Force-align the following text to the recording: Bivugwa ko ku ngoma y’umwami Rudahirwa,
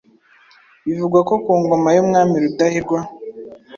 Bivugwa 0.85 1.19
ko 1.27 1.33
ku 1.43 1.51
ngoma 1.61 1.89
y’umwami 1.95 2.35
Rudahirwa, 2.43 2.99